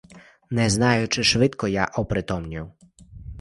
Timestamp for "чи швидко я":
1.07-1.85